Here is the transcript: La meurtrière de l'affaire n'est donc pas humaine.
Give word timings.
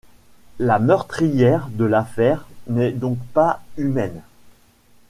La 0.57 0.79
meurtrière 0.79 1.67
de 1.69 1.85
l'affaire 1.85 2.47
n'est 2.65 2.91
donc 2.91 3.19
pas 3.35 3.61
humaine. 3.77 4.23